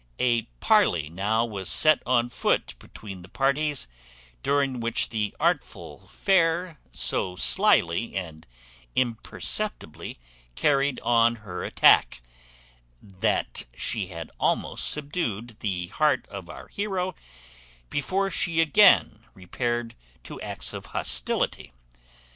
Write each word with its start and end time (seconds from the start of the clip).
A 0.17 0.41
parley 0.59 1.09
now 1.09 1.45
was 1.45 1.69
set 1.69 2.01
on 2.07 2.27
foot 2.27 2.73
between 2.79 3.21
the 3.21 3.29
parties; 3.29 3.87
during 4.41 4.79
which 4.79 5.09
the 5.09 5.35
artful 5.39 6.07
fair 6.07 6.79
so 6.91 7.35
slily 7.35 8.15
and 8.17 8.47
imperceptibly 8.95 10.17
carried 10.55 10.99
on 11.01 11.35
her 11.45 11.63
attack, 11.63 12.23
that 12.99 13.67
she 13.77 14.07
had 14.07 14.31
almost 14.39 14.89
subdued 14.89 15.59
the 15.59 15.89
heart 15.89 16.25
of 16.29 16.49
our 16.49 16.69
heroe 16.69 17.13
before 17.91 18.31
she 18.31 18.59
again 18.59 19.25
repaired 19.35 19.93
to 20.23 20.41
acts 20.41 20.73
of 20.73 20.87
hostility. 20.97 21.73